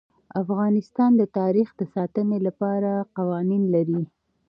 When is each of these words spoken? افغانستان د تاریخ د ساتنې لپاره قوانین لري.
افغانستان 0.41 1.11
د 1.17 1.23
تاریخ 1.37 1.67
د 1.75 1.81
ساتنې 1.93 2.37
لپاره 2.47 2.91
قوانین 3.17 3.63
لري. 3.75 4.01